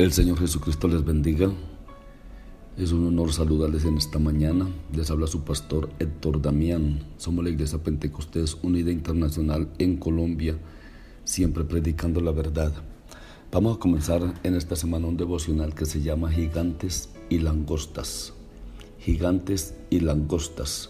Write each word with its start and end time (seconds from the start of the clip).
El 0.00 0.12
Señor 0.12 0.38
Jesucristo 0.38 0.88
les 0.88 1.04
bendiga. 1.04 1.52
Es 2.78 2.90
un 2.90 3.06
honor 3.06 3.34
saludarles 3.34 3.84
en 3.84 3.98
esta 3.98 4.18
mañana. 4.18 4.66
Les 4.94 5.10
habla 5.10 5.26
su 5.26 5.44
pastor 5.44 5.90
Héctor 5.98 6.40
Damián. 6.40 7.00
Somos 7.18 7.44
la 7.44 7.50
Iglesia 7.50 7.82
Pentecostés 7.82 8.56
Unida 8.62 8.90
Internacional 8.90 9.68
en 9.76 9.98
Colombia, 9.98 10.56
siempre 11.24 11.64
predicando 11.64 12.22
la 12.22 12.30
verdad. 12.30 12.72
Vamos 13.52 13.76
a 13.76 13.78
comenzar 13.78 14.40
en 14.42 14.54
esta 14.54 14.74
semana 14.74 15.06
un 15.06 15.18
devocional 15.18 15.74
que 15.74 15.84
se 15.84 16.00
llama 16.00 16.32
Gigantes 16.32 17.10
y 17.28 17.40
Langostas. 17.40 18.32
Gigantes 19.00 19.74
y 19.90 20.00
Langostas. 20.00 20.88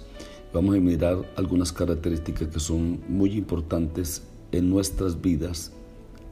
Vamos 0.54 0.76
a 0.76 0.78
mirar 0.78 1.28
algunas 1.34 1.72
características 1.72 2.46
que 2.46 2.60
son 2.60 3.00
muy 3.08 3.32
importantes 3.32 4.22
en 4.52 4.70
nuestras 4.70 5.20
vidas, 5.20 5.72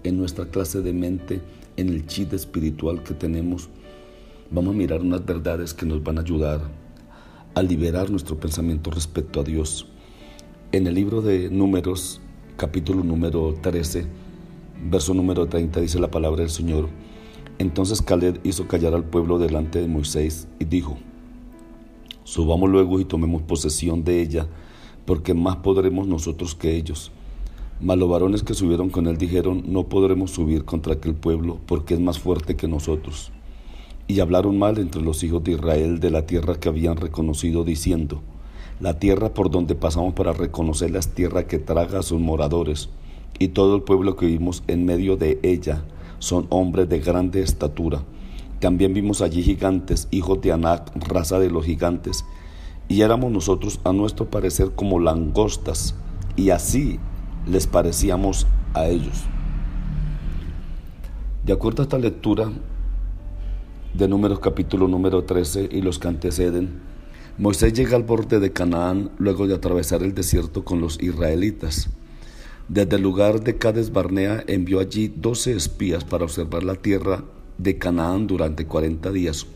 en 0.05 0.17
nuestra 0.17 0.47
clase 0.47 0.81
de 0.81 0.93
mente 0.93 1.43
en 1.79 1.91
el 1.91 2.07
chip 2.07 2.33
espiritual 2.33 3.05
que 3.05 3.15
tenemos, 3.15 3.69
vamos 4.51 4.75
a 4.75 4.77
mirar 4.77 5.01
unas 5.01 5.25
verdades 5.25 5.73
que 5.73 5.87
nos 5.87 6.03
van 6.03 6.19
a 6.19 6.23
ayudar 6.23 6.61
a 7.55 7.63
liberar 7.63 8.11
nuestro 8.11 8.39
pensamiento 8.39 8.91
respecto 8.91 9.41
a 9.41 9.45
Dios. 9.45 9.87
En 10.73 10.89
el 10.89 10.95
libro 10.95 11.23
de 11.23 11.49
Números, 11.51 12.21
capítulo 12.57 13.05
número 13.05 13.55
13, 13.63 14.07
verso 14.91 15.15
número 15.15 15.47
30, 15.47 15.81
dice 15.81 16.01
la 16.01 16.11
palabra 16.11 16.41
del 16.41 16.51
Señor. 16.51 16.89
Entonces 17.59 18.03
Caleb 18.03 18.41
hizo 18.43 18.67
callar 18.67 18.95
al 18.95 19.05
pueblo 19.05 19.39
delante 19.39 19.81
de 19.81 19.87
Moisés 19.87 20.49
y 20.59 20.65
dijo, 20.65 20.99
Subamos 22.25 22.69
luego 22.69 22.99
y 22.99 23.05
tomemos 23.05 23.43
posesión 23.43 24.03
de 24.03 24.21
ella, 24.21 24.49
porque 25.07 25.33
más 25.33 25.57
podremos 25.57 26.09
nosotros 26.09 26.57
que 26.57 26.75
ellos 26.75 27.13
mas 27.81 27.97
los 27.97 28.09
varones 28.09 28.43
que 28.43 28.55
subieron 28.55 28.91
con 28.91 29.07
él 29.07 29.19
dijeron, 29.19 29.63
no 29.67 29.85
podremos 29.85 30.33
subir 30.33 30.65
contra 30.65 30.95
aquel 30.95 31.15
pueblo, 31.15 31.59
porque 31.67 31.95
es 31.95 32.01
más 32.01 32.19
fuerte 32.19 32.57
que 32.57 32.67
nosotros. 32.67 33.31
Y 34.09 34.21
hablaron 34.21 34.59
mal 34.59 34.79
entre 34.79 35.03
los 35.03 35.23
hijos 35.23 35.45
de 35.45 35.53
Israel 35.53 36.01
de 36.01 36.11
la 36.11 36.27
tierra 36.27 36.57
que 36.57 36.69
habían 36.69 36.97
reconocido, 36.97 37.65
diciendo, 37.65 38.23
la 38.81 38.99
tierra 38.99 39.35
por 39.35 39.51
donde 39.51 39.75
pasamos 39.75 40.15
para 40.15 40.33
reconocer 40.33 40.95
es 40.97 41.09
tierra 41.09 41.47
que 41.47 41.59
traga 41.59 42.01
a 42.01 42.03
sus 42.03 42.21
moradores, 42.21 42.89
y 43.39 43.49
todo 43.49 43.77
el 43.77 43.83
pueblo 43.83 44.17
que 44.17 44.27
vimos 44.27 44.65
en 44.67 44.85
medio 44.85 45.17
de 45.17 45.39
ella 45.43 45.85
son 46.19 46.47
hombres 46.49 46.89
de 46.89 46.99
grande 46.99 47.43
estatura. 47.43 48.03
También 48.59 48.93
vimos 48.93 49.21
allí 49.21 49.43
gigantes, 49.43 50.09
hijos 50.11 50.41
de 50.41 50.51
Anac, 50.51 50.91
raza 51.09 51.39
de 51.39 51.51
los 51.51 51.65
gigantes, 51.65 52.25
y 52.89 53.03
éramos 53.03 53.31
nosotros 53.31 53.79
a 53.85 53.93
nuestro 53.93 54.31
parecer 54.31 54.73
como 54.75 54.99
langostas, 54.99 55.95
y 56.35 56.51
así 56.51 56.99
les 57.51 57.67
parecíamos 57.67 58.47
a 58.75 58.87
ellos. 58.87 59.25
De 61.45 61.53
acuerdo 61.53 61.83
a 61.83 61.85
esta 61.85 61.99
lectura 61.99 62.53
de 63.95 64.09
Números 64.09 64.41
capítulo 64.41 64.87
número 64.87 65.25
13 65.25 65.69
y 65.73 65.81
los 65.81 65.99
que 65.99 66.09
anteceden, 66.09 66.81
Moisés 67.39 67.73
llega 67.73 67.97
al 67.97 68.03
borde 68.03 68.41
de 68.41 68.53
Canaán 68.53 69.11
luego 69.19 69.47
de 69.47 69.55
atravesar 69.55 70.03
el 70.03 70.15
desierto 70.15 70.65
con 70.65 70.81
los 70.81 71.01
israelitas. 71.01 71.89
Desde 72.69 72.97
el 72.97 73.03
lugar 73.03 73.43
de 73.43 73.57
Cades 73.57 73.93
Barnea 73.93 74.45
envió 74.47 74.81
allí 74.81 75.09
doce 75.09 75.53
espías 75.53 76.05
para 76.05 76.25
observar 76.25 76.65
la 76.65 76.75
tierra 76.75 77.25
de 77.57 77.79
Canaán 77.79 78.27
durante 78.27 78.67
40 78.67 79.11
días. 79.11 79.47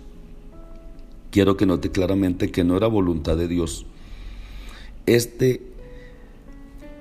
Quiero 1.30 1.56
que 1.56 1.66
note 1.66 1.90
claramente 1.90 2.50
que 2.50 2.64
no 2.64 2.76
era 2.76 2.86
voluntad 2.86 3.36
de 3.36 3.48
Dios. 3.48 3.84
Este 5.06 5.71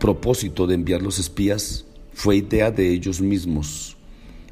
propósito 0.01 0.65
de 0.65 0.73
enviar 0.73 1.03
los 1.03 1.19
espías 1.19 1.85
fue 2.11 2.37
idea 2.37 2.71
de 2.71 2.91
ellos 2.91 3.21
mismos. 3.21 3.95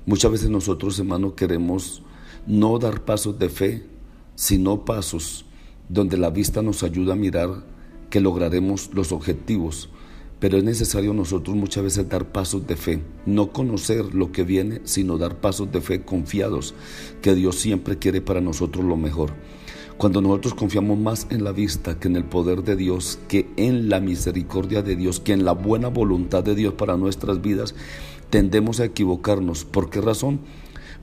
Muchas 0.05 0.31
veces 0.31 0.49
nosotros, 0.51 0.99
hermano, 0.99 1.33
queremos 1.33 2.03
no 2.45 2.77
dar 2.77 3.03
pasos 3.03 3.39
de 3.39 3.49
fe, 3.49 3.83
sino 4.35 4.85
pasos 4.85 5.45
donde 5.89 6.17
la 6.17 6.29
vista 6.29 6.61
nos 6.61 6.83
ayuda 6.83 7.13
a 7.13 7.17
mirar 7.17 7.65
que 8.11 8.21
lograremos 8.21 8.91
los 8.93 9.11
objetivos. 9.11 9.89
Pero 10.39 10.55
es 10.59 10.63
necesario 10.63 11.15
nosotros 11.15 11.57
muchas 11.57 11.83
veces 11.83 12.07
dar 12.07 12.31
pasos 12.31 12.67
de 12.67 12.75
fe, 12.75 13.01
no 13.25 13.51
conocer 13.51 14.13
lo 14.13 14.31
que 14.31 14.43
viene, 14.43 14.81
sino 14.83 15.17
dar 15.17 15.41
pasos 15.41 15.71
de 15.71 15.81
fe 15.81 16.05
confiados, 16.05 16.75
que 17.23 17.33
Dios 17.33 17.55
siempre 17.55 17.97
quiere 17.97 18.21
para 18.21 18.39
nosotros 18.39 18.85
lo 18.85 18.97
mejor. 18.97 19.33
Cuando 19.99 20.21
nosotros 20.21 20.53
confiamos 20.53 20.97
más 20.97 21.27
en 21.29 21.43
la 21.43 21.51
vista 21.51 21.99
que 21.99 22.07
en 22.07 22.15
el 22.15 22.23
poder 22.23 22.63
de 22.63 22.77
Dios, 22.77 23.19
que 23.27 23.49
en 23.57 23.89
la 23.89 23.99
misericordia 23.99 24.81
de 24.81 24.95
Dios, 24.95 25.19
que 25.19 25.33
en 25.33 25.43
la 25.43 25.51
buena 25.51 25.89
voluntad 25.89 26.41
de 26.41 26.55
Dios 26.55 26.73
para 26.75 26.95
nuestras 26.95 27.41
vidas, 27.41 27.75
tendemos 28.29 28.79
a 28.79 28.85
equivocarnos. 28.85 29.65
¿Por 29.65 29.89
qué 29.89 29.99
razón? 29.99 30.39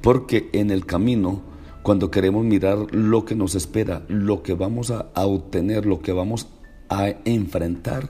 Porque 0.00 0.48
en 0.54 0.70
el 0.70 0.86
camino, 0.86 1.42
cuando 1.82 2.10
queremos 2.10 2.46
mirar 2.46 2.86
lo 2.90 3.26
que 3.26 3.34
nos 3.34 3.54
espera, 3.54 4.02
lo 4.08 4.42
que 4.42 4.54
vamos 4.54 4.90
a, 4.90 5.10
obtener, 5.14 5.84
lo 5.84 6.00
que 6.00 6.12
vamos 6.12 6.48
a 6.88 7.08
enfrentar, 7.26 8.08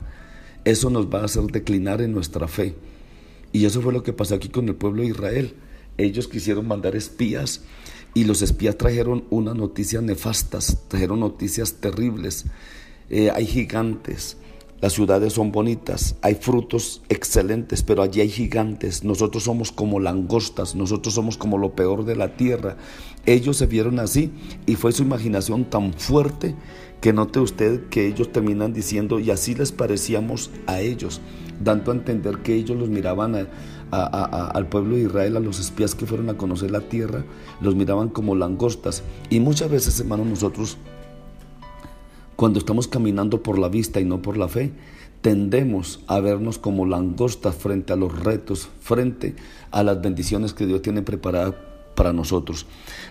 eso 0.65 0.89
nos 0.89 1.13
va 1.13 1.23
a 1.23 1.25
hacer 1.25 1.47
declinar 1.47 2.01
en 2.01 2.13
nuestra 2.13 2.47
fe. 2.47 2.77
Y 3.51 3.65
eso 3.65 3.83
fue 3.83 3.93
lo 3.93 4.05
que 4.05 4.13
pasó 4.13 4.37
aquí 4.37 4.51
con 4.51 4.69
el 4.69 4.77
pueblo 4.77 5.03
de 5.03 5.09
Israel. 5.09 5.55
Ellos 5.99 6.29
quisieron 6.29 6.69
mandar 6.69 6.95
espías 6.95 7.63
y 8.15 8.25
los 8.25 8.43
espías 8.43 8.77
trajeron 8.79 9.25
unas 9.31 9.55
noticias 9.55 10.03
nefastas, 10.03 10.79
trajeron 10.89 11.21
noticias 11.21 11.75
terribles. 11.75 12.45
Eh, 13.11 13.31
hay 13.31 13.47
gigantes, 13.47 14.37
las 14.81 14.93
ciudades 14.93 15.33
son 15.33 15.53
bonitas, 15.53 16.17
hay 16.21 16.35
frutos 16.35 17.01
excelentes, 17.09 17.83
pero 17.83 18.03
allí 18.03 18.21
hay 18.21 18.29
gigantes. 18.29 19.05
Nosotros 19.05 19.45
somos 19.45 19.73
como 19.73 20.01
langostas, 20.01 20.75
nosotros 20.75 21.15
somos 21.15 21.39
como 21.39 21.57
lo 21.57 21.75
peor 21.75 22.05
de 22.05 22.15
la 22.15 22.37
tierra. 22.37 22.77
Ellos 23.25 23.57
se 23.57 23.67
vieron 23.67 23.99
así 23.99 24.33
y 24.67 24.75
fue 24.75 24.93
su 24.93 25.03
imaginación 25.03 25.65
tan 25.65 25.95
fuerte 25.95 26.55
que 27.01 27.13
note 27.13 27.41
usted 27.41 27.89
que 27.89 28.07
ellos 28.07 28.33
terminan 28.33 28.75
diciendo 28.75 29.19
y 29.19 29.31
así 29.31 29.55
les 29.55 29.73
parecíamos 29.73 30.51
a 30.67 30.81
ellos, 30.81 31.21
dando 31.63 31.91
a 31.91 31.95
entender 31.95 32.39
que 32.39 32.55
ellos 32.55 32.77
los 32.77 32.91
miraban 32.91 33.49
al 33.91 34.69
pueblo 34.69 34.97
de 34.97 35.03
Israel, 35.03 35.37
a 35.39 35.41
los 35.41 35.59
espías 35.59 35.95
que 35.95 36.05
fueron 36.05 36.29
a 36.29 36.37
conocer 36.37 36.71
la 36.71 36.81
tierra, 36.81 37.25
los 37.61 37.75
miraban 37.75 38.11
como 38.11 38.35
langostas. 38.35 39.03
Y 39.31 39.41
muchas 39.41 39.71
veces, 39.71 39.99
hermanos, 40.01 40.27
nosotros, 40.27 40.77
cuando 42.37 42.59
estamos 42.59 42.87
caminando 42.87 43.43
por 43.43 43.59
la 43.59 43.69
vista 43.69 44.01
y 44.01 44.05
no 44.05 44.23
por 44.23 44.37
la 44.37 44.49
fe, 44.49 44.73
tendemos 45.23 46.01
a 46.07 46.21
vernos 46.21 46.59
como 46.59 46.87
langostas 46.87 47.57
frente 47.57 47.93
a 47.93 47.97
los 47.97 48.17
retos, 48.21 48.69
frente 48.81 49.35
a 49.71 49.83
las 49.83 50.01
bendiciones 50.01 50.53
que 50.53 50.67
Dios 50.67 50.83
tiene 50.83 51.03
preparadas 51.03 51.55
para 51.95 52.13
nosotros. 52.13 52.67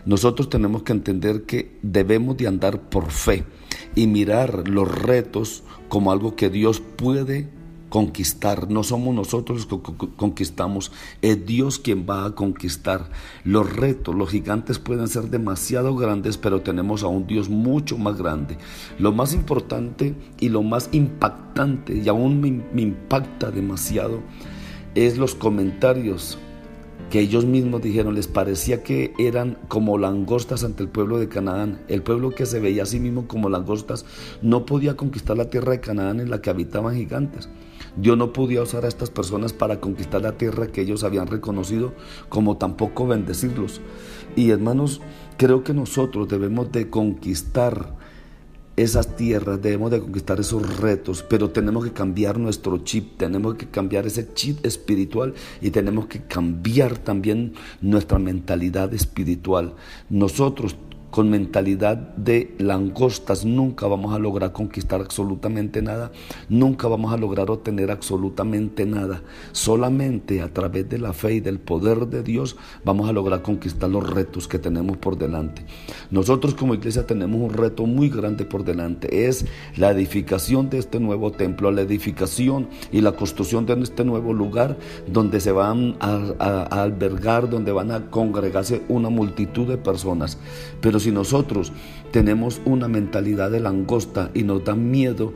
Nosotros 0.06 0.50
tenemos 0.50 0.84
que 0.84 0.94
entender 0.94 1.44
que 1.44 1.78
debemos 1.82 2.38
de 2.38 2.48
andar 2.48 2.90
por 2.90 3.12
fe 3.12 3.44
y 3.96 4.08
mirar 4.08 4.70
los 4.70 4.90
retos 4.90 5.64
como 5.90 6.12
algo 6.12 6.36
que 6.36 6.50
Dios 6.50 6.80
puede 6.80 7.50
conquistar. 7.90 8.70
No 8.70 8.84
somos 8.84 9.16
nosotros 9.16 9.68
los 9.70 9.82
que 9.82 10.08
conquistamos, 10.16 10.92
es 11.22 11.46
Dios 11.46 11.80
quien 11.80 12.06
va 12.10 12.26
a 12.26 12.32
conquistar. 12.36 13.10
Los 13.44 13.74
retos, 13.76 14.16
los 14.16 14.30
gigantes 14.30 14.80
pueden 14.80 15.08
ser 15.08 15.30
demasiado 15.30 15.96
grandes, 15.96 16.38
pero 16.38 16.62
tenemos 16.62 17.04
a 17.04 17.08
un 17.08 17.28
Dios 17.28 17.50
mucho 17.50 17.98
más 17.98 18.18
grande. 18.18 18.58
Lo 19.00 19.12
más 19.12 19.34
importante 19.34 20.16
y 20.40 20.50
lo 20.50 20.64
más 20.64 20.90
impactante, 20.92 21.96
y 21.98 22.08
aún 22.10 22.42
me, 22.42 22.52
me 22.74 22.82
impacta 22.82 23.52
demasiado, 23.52 24.22
es 24.96 25.18
los 25.18 25.36
comentarios 25.36 26.38
que 27.10 27.20
ellos 27.20 27.46
mismos 27.46 27.82
dijeron, 27.82 28.16
les 28.16 28.28
parecía 28.28 28.82
que 28.84 29.14
eran 29.20 29.58
como 29.68 29.98
langostas 29.98 30.64
ante 30.64 30.84
el 30.84 30.90
pueblo 30.90 31.20
de 31.20 31.30
Canaán. 31.30 31.82
El 31.88 32.02
pueblo 32.02 32.32
que 32.32 32.46
se 32.46 32.60
veía 32.60 32.84
a 32.84 32.88
sí 32.88 33.00
mismo 33.00 33.28
como 33.28 33.50
langostas 33.50 34.06
no 34.42 34.66
podía 34.66 34.98
conquistar 34.98 35.38
la 35.38 35.50
tierra 35.50 35.74
de 35.74 35.82
Canaán 35.82 36.20
en 36.20 36.30
la 36.30 36.42
que 36.42 36.50
habitaban 36.50 36.96
gigantes. 36.96 37.50
Dios 37.98 38.18
no 38.18 38.34
podía 38.34 38.62
usar 38.62 38.86
a 38.86 38.88
estas 38.88 39.10
personas 39.10 39.54
para 39.54 39.80
conquistar 39.80 40.22
la 40.22 40.38
tierra 40.38 40.68
que 40.68 40.82
ellos 40.82 41.04
habían 41.04 41.28
reconocido, 41.28 41.94
como 42.30 42.58
tampoco 42.58 43.08
bendecirlos. 43.08 43.82
Y 44.36 44.50
hermanos, 44.50 45.02
creo 45.38 45.64
que 45.64 45.74
nosotros 45.74 46.28
debemos 46.28 46.72
de 46.72 46.90
conquistar 46.90 47.96
esas 48.76 49.16
tierras, 49.16 49.62
debemos 49.62 49.92
de 49.92 50.02
conquistar 50.02 50.40
esos 50.40 50.80
retos, 50.80 51.24
pero 51.24 51.50
tenemos 51.50 51.86
que 51.86 51.94
cambiar 51.94 52.38
nuestro 52.38 52.80
chip, 52.80 53.18
tenemos 53.18 53.56
que 53.56 53.68
cambiar 53.68 54.06
ese 54.06 54.34
chip 54.34 54.66
espiritual 54.66 55.34
y 55.62 55.72
tenemos 55.72 56.08
que 56.08 56.24
cambiar 56.24 56.98
también 56.98 57.54
nuestra 57.82 58.20
mentalidad 58.20 58.94
espiritual. 58.94 59.76
Nosotros 60.10 60.76
con 61.16 61.30
mentalidad 61.30 61.96
de 61.96 62.54
langostas 62.58 63.46
nunca 63.46 63.88
vamos 63.88 64.14
a 64.14 64.20
lograr 64.20 64.52
conquistar 64.52 65.00
absolutamente 65.00 65.82
nada, 65.82 66.12
nunca 66.50 66.90
vamos 66.90 67.14
a 67.14 67.16
lograr 67.16 67.50
obtener 67.50 67.90
absolutamente 67.90 68.86
nada. 68.86 69.22
Solamente 69.54 70.42
a 70.42 70.52
través 70.52 70.90
de 70.90 70.98
la 70.98 71.14
fe 71.14 71.36
y 71.36 71.40
del 71.40 71.60
poder 71.60 72.08
de 72.08 72.22
Dios 72.22 72.58
vamos 72.84 73.08
a 73.08 73.14
lograr 73.14 73.44
conquistar 73.44 73.90
los 73.90 74.06
retos 74.10 74.50
que 74.50 74.60
tenemos 74.60 74.98
por 74.98 75.18
delante. 75.18 75.66
Nosotros 76.12 76.54
como 76.54 76.74
iglesia 76.74 77.08
tenemos 77.08 77.40
un 77.40 77.54
reto 77.54 77.86
muy 77.86 78.10
grande 78.10 78.44
por 78.44 78.66
delante, 78.66 79.30
es 79.30 79.46
la 79.78 79.92
edificación 79.92 80.70
de 80.70 80.80
este 80.80 81.00
nuevo 81.00 81.32
templo, 81.32 81.72
la 81.72 81.84
edificación 81.84 82.68
y 82.92 83.00
la 83.00 83.14
construcción 83.14 83.66
de 83.66 83.76
este 83.82 84.04
nuevo 84.04 84.34
lugar 84.34 84.76
donde 85.08 85.40
se 85.40 85.54
van 85.54 85.96
a, 86.02 86.64
albergar, 86.84 87.50
donde 87.50 87.72
van 87.72 87.92
a 87.92 88.10
congregarse 88.10 88.82
una 88.90 89.08
multitud 89.08 89.66
de 89.66 89.78
personas. 89.78 90.38
Pero 90.82 91.00
si 91.06 91.12
nosotros 91.12 91.72
tenemos 92.12 92.62
una 92.66 92.88
mentalidad 92.88 93.52
de 93.52 93.60
langosta 93.60 94.32
y 94.34 94.44
nos 94.44 94.64
da 94.64 94.76
miedo 94.76 95.34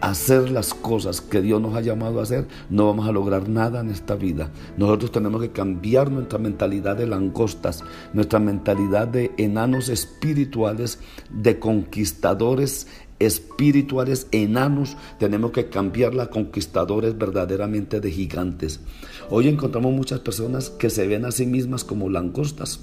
hacer 0.00 0.50
las 0.50 0.72
cosas 0.72 1.20
que 1.20 1.42
Dios 1.42 1.60
nos 1.60 1.74
ha 1.74 1.80
llamado 1.80 2.20
a 2.20 2.22
hacer, 2.22 2.46
no 2.70 2.86
vamos 2.86 3.08
a 3.08 3.12
lograr 3.12 3.48
nada 3.48 3.80
en 3.80 3.90
esta 3.90 4.14
vida. 4.14 4.50
Nosotros 4.76 5.10
tenemos 5.10 5.42
que 5.42 5.50
cambiar 5.50 6.10
nuestra 6.10 6.38
mentalidad 6.38 6.96
de 6.96 7.08
langostas, 7.08 7.84
nuestra 8.12 8.38
mentalidad 8.38 9.08
de 9.08 9.32
enanos 9.36 9.88
espirituales, 9.88 11.00
de 11.28 11.58
conquistadores 11.58 12.86
espirituales 13.18 14.28
enanos, 14.30 14.96
tenemos 15.18 15.50
que 15.50 15.68
cambiarla 15.68 16.22
a 16.22 16.30
conquistadores 16.30 17.18
verdaderamente 17.18 18.00
de 18.00 18.10
gigantes. 18.10 18.80
Hoy 19.28 19.48
encontramos 19.48 19.92
muchas 19.92 20.20
personas 20.20 20.70
que 20.70 20.88
se 20.88 21.06
ven 21.06 21.26
a 21.26 21.32
sí 21.32 21.44
mismas 21.44 21.84
como 21.84 22.08
langostas. 22.08 22.80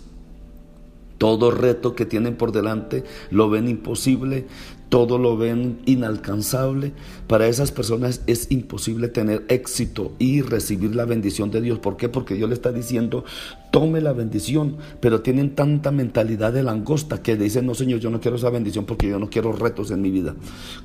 Todo 1.18 1.52
reto 1.52 1.96
que 1.96 2.06
tienen 2.06 2.36
por 2.36 2.52
delante 2.52 3.04
lo 3.31 3.50
ven 3.50 3.68
imposible, 3.68 4.46
todo 4.90 5.18
lo 5.18 5.36
ven 5.36 5.80
inalcanzable. 5.86 6.94
Para 7.28 7.48
esas 7.48 7.72
personas 7.72 8.22
es 8.28 8.52
imposible 8.52 9.08
tener 9.08 9.44
éxito 9.50 10.14
y 10.19 10.42
recibir 10.42 10.96
la 10.96 11.06
bendición 11.06 11.52
de 11.52 11.62
Dios. 11.62 11.80
¿Por 11.80 11.98
qué? 11.98 12.08
Porque 12.10 12.36
Dios 12.36 12.50
le 12.50 12.56
está 12.56 12.72
diciendo, 12.72 13.25
tome 13.72 14.00
la 14.00 14.14
bendición, 14.14 14.78
pero 15.00 15.22
tienen 15.22 15.56
tanta 15.56 15.92
mentalidad 15.92 16.54
de 16.54 16.64
langosta 16.64 17.22
que 17.22 17.36
dicen, 17.36 17.66
no 17.66 17.75
Señor, 17.75 18.00
yo 18.00 18.10
no 18.10 18.22
quiero 18.22 18.38
esa 18.38 18.50
bendición 18.50 18.86
porque 18.86 19.10
yo 19.10 19.20
no 19.20 19.30
quiero 19.30 19.52
retos 19.52 19.92
en 19.92 20.02
mi 20.02 20.12
vida. 20.12 20.36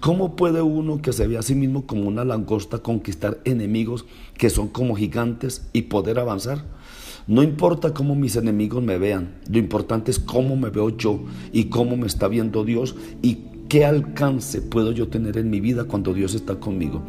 ¿Cómo 0.00 0.34
puede 0.34 0.62
uno 0.62 1.02
que 1.02 1.12
se 1.12 1.26
ve 1.26 1.38
a 1.38 1.42
sí 1.42 1.54
mismo 1.54 1.86
como 1.86 2.08
una 2.08 2.24
langosta 2.24 2.78
conquistar 2.78 3.38
enemigos 3.44 4.06
que 4.36 4.50
son 4.50 4.68
como 4.68 4.96
gigantes 4.96 5.68
y 5.72 5.82
poder 5.82 6.18
avanzar? 6.18 6.64
No 7.26 7.42
importa 7.42 7.94
cómo 7.94 8.14
mis 8.14 8.36
enemigos 8.36 8.82
me 8.82 8.98
vean, 8.98 9.34
lo 9.48 9.58
importante 9.58 10.10
es 10.10 10.18
cómo 10.18 10.56
me 10.56 10.70
veo 10.70 10.96
yo 10.96 11.24
y 11.52 11.64
cómo 11.64 11.96
me 11.96 12.06
está 12.06 12.28
viendo 12.28 12.64
Dios 12.64 12.96
y 13.22 13.38
qué 13.72 13.86
alcance 13.86 14.60
puedo 14.60 14.92
yo 14.92 15.08
tener 15.08 15.38
en 15.38 15.48
mi 15.48 15.58
vida 15.58 15.84
cuando 15.84 16.12
Dios 16.12 16.34
está 16.34 16.56
conmigo. 16.56 17.00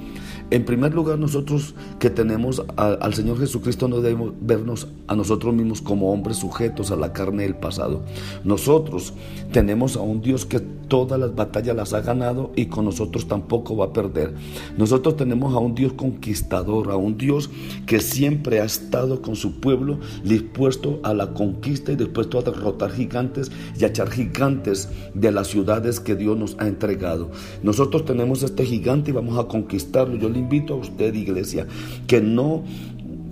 En 0.50 0.64
primer 0.64 0.94
lugar, 0.94 1.20
nosotros 1.20 1.76
que 2.00 2.10
tenemos 2.10 2.64
al 2.78 3.14
Señor 3.14 3.38
Jesucristo 3.38 3.90
no 3.90 4.00
debemos 4.00 4.32
vernos 4.40 4.88
a 5.08 5.16
nosotros 5.18 5.54
mismos 5.54 5.82
como 5.82 6.14
hombres 6.14 6.38
sujetos 6.38 6.90
a 6.92 6.96
la 6.96 7.12
carne 7.12 7.44
del 7.44 7.56
pasado. 7.56 8.04
Nosotros 8.46 9.14
tenemos 9.52 9.98
a 9.98 10.02
un 10.02 10.22
Dios 10.22 10.46
que 10.46 10.62
todas 10.62 11.20
las 11.20 11.36
batallas 11.36 11.76
las 11.76 11.94
ha 11.94 12.02
ganado 12.02 12.52
y 12.56 12.68
con 12.68 12.86
nosotros 12.86 13.28
tampoco 13.28 13.76
va 13.76 13.86
a 13.86 13.94
perder. 13.94 14.34
Nosotros 14.78 15.18
tenemos 15.18 15.56
a 15.56 15.58
un 15.58 15.76
Dios 15.76 15.94
conquistador, 15.94 16.92
a 16.92 16.96
un 16.98 17.18
Dios 17.18 17.50
que 17.88 18.00
siempre 18.00 18.62
ha 18.62 18.66
estado 18.66 19.22
con 19.22 19.36
su 19.36 19.60
pueblo 19.60 19.98
dispuesto 20.24 21.00
a 21.04 21.14
la 21.14 21.34
conquista 21.34 21.92
y 21.92 21.96
dispuesto 21.96 22.40
a 22.40 22.44
derrotar 22.44 22.92
gigantes 22.92 23.52
y 23.78 23.84
a 23.84 23.88
echar 23.88 24.10
gigantes 24.10 24.88
de 25.14 25.32
las 25.32 25.48
ciudades 25.48 26.00
que 26.00 26.16
Dios 26.16 26.38
nos 26.38 26.53
ha 26.60 26.68
entregado. 26.68 27.32
Nosotros 27.62 28.06
tenemos 28.06 28.44
este 28.44 28.66
gigante 28.66 29.12
y 29.12 29.14
vamos 29.14 29.38
a 29.38 29.48
conquistarlo. 29.48 30.16
Yo 30.16 30.30
le 30.30 30.40
invito 30.40 30.74
a 30.74 30.78
usted, 30.78 31.14
iglesia, 31.14 31.68
que 32.08 32.22
no 32.22 32.64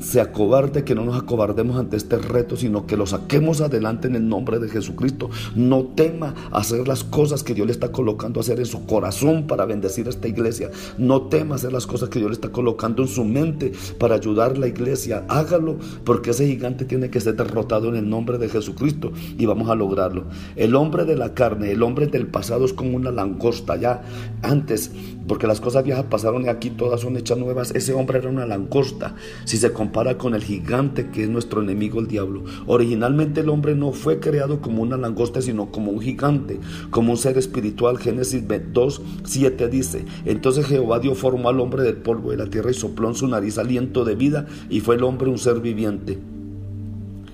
se 0.01 0.19
acobarde, 0.19 0.83
que 0.83 0.95
no 0.95 1.05
nos 1.05 1.15
acobardemos 1.15 1.77
ante 1.77 1.97
este 1.97 2.17
reto, 2.17 2.57
sino 2.57 2.85
que 2.85 2.97
lo 2.97 3.05
saquemos 3.05 3.61
adelante 3.61 4.07
en 4.07 4.15
el 4.15 4.27
nombre 4.27 4.59
de 4.59 4.69
Jesucristo. 4.69 5.29
No 5.55 5.83
tema 5.83 6.33
hacer 6.51 6.87
las 6.87 7.03
cosas 7.03 7.43
que 7.43 7.53
Dios 7.53 7.67
le 7.67 7.73
está 7.73 7.91
colocando 7.91 8.39
hacer 8.39 8.59
en 8.59 8.65
su 8.65 8.85
corazón 8.85 9.47
para 9.47 9.65
bendecir 9.65 10.07
a 10.07 10.09
esta 10.09 10.27
iglesia. 10.27 10.71
No 10.97 11.23
tema 11.23 11.55
hacer 11.55 11.73
las 11.73 11.87
cosas 11.87 12.09
que 12.09 12.19
Dios 12.19 12.31
le 12.31 12.35
está 12.35 12.49
colocando 12.49 13.03
en 13.03 13.07
su 13.07 13.23
mente 13.23 13.71
para 13.97 14.15
ayudar 14.15 14.51
a 14.51 14.59
la 14.59 14.67
iglesia. 14.67 15.25
Hágalo 15.27 15.77
porque 16.03 16.31
ese 16.31 16.47
gigante 16.47 16.85
tiene 16.85 17.09
que 17.09 17.21
ser 17.21 17.35
derrotado 17.35 17.89
en 17.89 17.95
el 17.95 18.09
nombre 18.09 18.37
de 18.37 18.49
Jesucristo 18.49 19.11
y 19.37 19.45
vamos 19.45 19.69
a 19.69 19.75
lograrlo. 19.75 20.25
El 20.55 20.75
hombre 20.75 21.05
de 21.05 21.15
la 21.15 21.33
carne, 21.33 21.71
el 21.71 21.83
hombre 21.83 22.07
del 22.07 22.27
pasado 22.27 22.65
es 22.65 22.73
como 22.73 22.95
una 22.95 23.11
langosta 23.11 23.75
ya 23.75 24.01
antes, 24.41 24.91
porque 25.27 25.47
las 25.47 25.61
cosas 25.61 25.83
viejas 25.83 26.05
pasaron 26.05 26.45
y 26.45 26.49
aquí 26.49 26.69
todas 26.69 27.01
son 27.01 27.17
hechas 27.17 27.37
nuevas. 27.37 27.71
Ese 27.75 27.93
hombre 27.93 28.19
era 28.19 28.29
una 28.29 28.45
langosta. 28.45 29.15
Si 29.45 29.57
se 29.57 29.69
para 29.69 30.17
con 30.17 30.35
el 30.35 30.43
gigante 30.43 31.09
que 31.09 31.23
es 31.23 31.29
nuestro 31.29 31.61
enemigo 31.61 31.99
el 31.99 32.07
diablo. 32.07 32.43
Originalmente 32.67 33.41
el 33.41 33.49
hombre 33.49 33.75
no 33.75 33.91
fue 33.91 34.19
creado 34.19 34.61
como 34.61 34.81
una 34.83 34.97
langosta, 34.97 35.41
sino 35.41 35.71
como 35.71 35.91
un 35.91 36.01
gigante, 36.01 36.59
como 36.89 37.11
un 37.11 37.17
ser 37.17 37.37
espiritual. 37.37 37.97
Génesis 37.97 38.43
2, 38.73 39.01
7 39.23 39.67
dice, 39.67 40.05
entonces 40.25 40.65
Jehová 40.65 40.99
dio 40.99 41.15
forma 41.15 41.49
al 41.49 41.59
hombre 41.59 41.83
del 41.83 41.97
polvo 41.97 42.31
de 42.31 42.37
la 42.37 42.47
tierra 42.47 42.71
y 42.71 42.75
sopló 42.75 43.09
en 43.09 43.15
su 43.15 43.27
nariz 43.27 43.57
aliento 43.57 44.05
de 44.05 44.15
vida 44.15 44.45
y 44.69 44.81
fue 44.81 44.95
el 44.95 45.03
hombre 45.03 45.29
un 45.29 45.37
ser 45.37 45.59
viviente. 45.59 46.19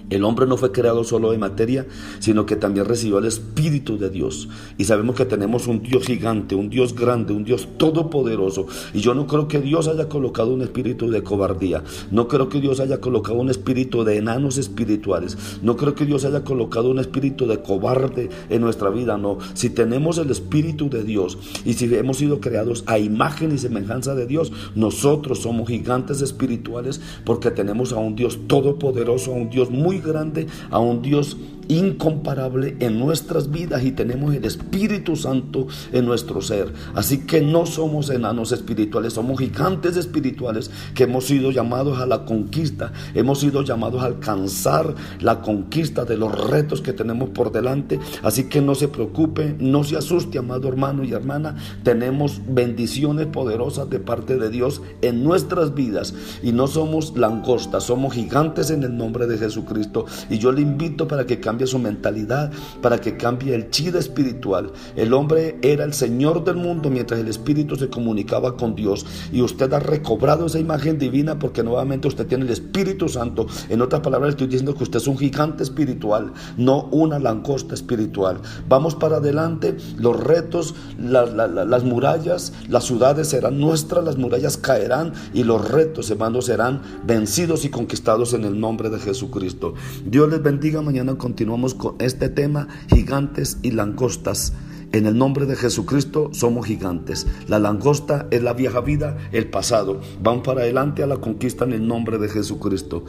El 0.09 0.24
hombre 0.24 0.48
no 0.48 0.57
fue 0.57 0.71
creado 0.71 1.04
solo 1.04 1.31
de 1.31 1.38
materia, 1.38 1.86
sino 2.19 2.45
que 2.45 2.56
también 2.56 2.86
recibió 2.86 3.18
el 3.18 3.25
Espíritu 3.25 3.98
de 3.98 4.09
Dios. 4.09 4.48
Y 4.77 4.86
sabemos 4.86 5.15
que 5.15 5.25
tenemos 5.25 5.68
un 5.68 5.83
Dios 5.83 6.06
gigante, 6.06 6.56
un 6.56 6.69
Dios 6.69 6.95
grande, 6.95 7.33
un 7.33 7.44
Dios 7.44 7.68
todopoderoso. 7.77 8.68
Y 8.94 9.01
yo 9.01 9.13
no 9.13 9.27
creo 9.27 9.48
que 9.48 9.59
Dios 9.59 9.88
haya 9.88 10.07
colocado 10.07 10.54
un 10.54 10.62
espíritu 10.62 11.09
de 11.09 11.24
cobardía. 11.24 11.83
No 12.12 12.27
creo 12.27 12.50
que 12.50 12.62
Dios 12.62 12.80
haya 12.80 13.01
colocado 13.01 13.38
un 13.38 13.50
espíritu 13.50 14.04
de 14.04 14.18
enanos 14.18 14.57
espirituales. 14.57 15.38
No 15.62 15.75
creo 15.75 15.95
que 15.95 16.06
Dios 16.06 16.25
haya 16.25 16.44
colocado 16.44 16.89
un 16.89 17.00
espíritu 17.00 17.45
de 17.45 17.62
cobarde 17.62 18.30
en 18.50 18.62
nuestra 18.62 18.89
vida. 18.89 19.17
No. 19.17 19.38
Si 19.53 19.70
tenemos 19.70 20.17
el 20.17 20.29
Espíritu 20.29 20.89
de 20.89 21.03
Dios 21.03 21.38
y 21.65 21.74
si 21.74 21.93
hemos 21.96 22.17
sido 22.17 22.39
creados 22.39 22.84
a 22.88 23.00
imagen 23.00 23.53
y 23.53 23.58
semejanza 23.58 24.15
de 24.15 24.25
Dios, 24.25 24.51
nosotros 24.75 25.39
somos 25.39 25.67
gigantes 25.67 26.22
espirituales 26.22 27.01
porque 27.25 27.51
tenemos 27.51 27.91
a 27.93 27.98
un 27.98 28.15
Dios 28.15 28.39
todopoderoso, 28.48 29.34
a 29.34 29.36
un 29.36 29.50
Dios 29.50 29.70
muy 29.70 29.97
grande, 30.01 30.48
a 30.70 30.80
un 30.80 31.01
Dios 31.01 31.38
incomparable 31.67 32.77
en 32.79 33.00
nuestras 33.00 33.51
vidas 33.51 33.83
y 33.83 33.91
tenemos 33.91 34.33
el 34.33 34.45
Espíritu 34.45 35.15
Santo 35.15 35.67
en 35.91 36.05
nuestro 36.05 36.41
ser. 36.41 36.74
Así 36.95 37.19
que 37.19 37.41
no 37.41 37.65
somos 37.65 38.09
enanos 38.09 38.51
espirituales, 38.51 39.13
somos 39.13 39.39
gigantes 39.39 39.97
espirituales 39.97 40.71
que 40.93 41.03
hemos 41.03 41.25
sido 41.25 41.51
llamados 41.51 42.00
a 42.00 42.05
la 42.05 42.25
conquista, 42.25 42.91
hemos 43.13 43.39
sido 43.39 43.63
llamados 43.63 44.03
a 44.03 44.05
alcanzar 44.05 44.95
la 45.19 45.41
conquista 45.41 46.05
de 46.05 46.17
los 46.17 46.50
retos 46.50 46.81
que 46.81 46.93
tenemos 46.93 47.29
por 47.29 47.51
delante. 47.51 48.00
Así 48.24 48.45
que 48.45 48.62
no 48.62 48.75
se 48.75 48.88
preocupe, 48.88 49.55
no 49.59 49.83
se 49.83 49.97
asuste, 49.97 50.38
amado 50.38 50.67
hermano 50.67 51.03
y 51.03 51.13
hermana, 51.13 51.57
tenemos 51.83 52.41
bendiciones 52.47 53.27
poderosas 53.27 53.89
de 53.89 54.00
parte 54.00 54.38
de 54.38 54.50
Dios 54.50 54.81
en 55.01 55.24
nuestras 55.24 55.74
vidas 55.74 56.13
y 56.43 56.51
no 56.51 56.67
somos 56.67 57.15
langostas, 57.17 57.83
somos 57.83 58.13
gigantes 58.13 58.69
en 58.69 58.83
el 58.83 58.95
nombre 58.95 59.27
de 59.27 59.38
Jesucristo. 59.38 60.05
Y 60.29 60.38
yo 60.38 60.51
le 60.51 60.62
invito 60.62 61.07
para 61.07 61.25
que 61.25 61.39
cambie 61.39 61.56
su 61.65 61.79
mentalidad, 61.79 62.51
para 62.81 62.99
que 62.99 63.17
cambie 63.17 63.55
el 63.55 63.71
chida 63.71 63.97
espiritual. 63.97 64.71
El 64.95 65.13
hombre 65.13 65.57
era 65.61 65.83
el 65.83 65.93
Señor 65.93 66.43
del 66.43 66.57
mundo 66.57 66.89
mientras 66.89 67.19
el 67.19 67.27
Espíritu 67.27 67.75
se 67.75 67.89
comunicaba 67.89 68.55
con 68.55 68.75
Dios. 68.75 69.05
Y 69.31 69.41
usted 69.41 69.71
ha 69.73 69.79
recobrado 69.79 70.45
esa 70.45 70.59
imagen 70.59 70.99
divina 70.99 71.39
porque 71.39 71.63
nuevamente 71.63 72.07
usted 72.07 72.27
tiene 72.27 72.45
el 72.45 72.51
Espíritu 72.51 73.09
Santo. 73.09 73.47
En 73.69 73.81
otras 73.81 74.01
palabras, 74.01 74.31
estoy 74.31 74.47
diciendo 74.47 74.75
que 74.75 74.83
usted 74.83 74.97
es 74.97 75.07
un 75.07 75.17
gigante 75.17 75.63
espiritual, 75.63 76.33
no 76.57 76.83
una 76.91 77.17
langosta 77.17 77.73
espiritual. 77.73 78.41
Vamos 78.67 78.95
para 78.95 79.17
adelante, 79.17 79.77
los 79.97 80.19
retos, 80.19 80.75
las 80.99 81.83
murallas, 81.83 82.53
las 82.67 82.83
ciudades 82.83 83.29
serán 83.29 83.59
nuestras, 83.59 84.03
las 84.03 84.17
murallas 84.17 84.57
caerán 84.57 85.13
y 85.33 85.43
los 85.43 85.69
retos, 85.69 86.09
hermanos, 86.11 86.45
serán 86.45 86.81
vencidos 87.05 87.65
y 87.65 87.69
conquistados 87.69 88.33
en 88.33 88.43
el 88.43 88.59
nombre 88.59 88.89
de 88.89 88.99
Jesucristo. 88.99 89.73
Dios 90.05 90.29
les 90.29 90.41
bendiga. 90.41 90.81
Mañana 90.81 91.17
continuamos 91.48 91.75
con 91.75 91.96
este 92.00 92.27
tema, 92.27 92.68
gigantes 92.94 93.58
y 93.63 93.72
langostas. 93.72 94.51
En 94.92 95.06
el 95.06 95.18
nombre 95.18 95.46
de 95.46 95.56
Jesucristo 95.56 96.30
somos 96.34 96.66
gigantes. 96.66 97.25
La 97.48 97.58
langosta 97.58 98.27
es 98.32 98.44
la 98.44 98.51
vieja 98.51 98.82
vida, 98.82 99.18
el 99.32 99.50
pasado. 99.50 100.01
Van 100.22 100.44
para 100.44 100.63
adelante 100.63 101.04
a 101.04 101.08
la 101.08 101.16
conquista 101.16 101.63
en 101.63 101.72
el 101.72 101.88
nombre 101.88 102.18
de 102.18 102.27
Jesucristo. 102.27 103.06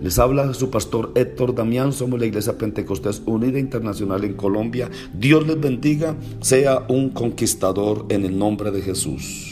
Les 0.00 0.18
habla 0.18 0.54
su 0.54 0.70
pastor 0.70 1.12
Héctor 1.16 1.54
Damián. 1.54 1.92
Somos 1.92 2.18
la 2.18 2.24
Iglesia 2.24 2.56
Pentecostés 2.56 3.20
Unida 3.26 3.58
Internacional 3.58 4.24
en 4.24 4.36
Colombia. 4.36 4.90
Dios 5.12 5.46
les 5.46 5.60
bendiga. 5.60 6.16
Sea 6.40 6.86
un 6.88 7.10
conquistador 7.10 8.06
en 8.08 8.24
el 8.24 8.38
nombre 8.38 8.70
de 8.70 8.80
Jesús. 8.80 9.51